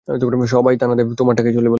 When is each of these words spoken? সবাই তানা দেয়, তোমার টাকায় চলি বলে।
সবাই 0.47 0.73
তানা 0.77 0.93
দেয়, 0.95 1.07
তোমার 1.15 1.35
টাকায় 1.35 1.53
চলি 1.53 1.63
বলে। 1.63 1.69